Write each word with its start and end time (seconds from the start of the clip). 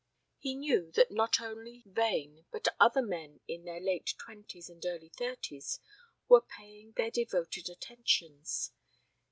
He 0.39 0.55
knew 0.55 0.89
that 0.93 1.11
not 1.11 1.39
only 1.39 1.83
Vane 1.85 2.47
but 2.49 2.67
other 2.79 3.03
men 3.03 3.39
in 3.47 3.65
their 3.65 3.79
late 3.79 4.15
twenties 4.17 4.67
and 4.67 4.83
early 4.83 5.09
thirties 5.09 5.79
were 6.27 6.41
paying 6.41 6.91
her 6.97 7.11
devoted 7.11 7.69
attentions. 7.69 8.71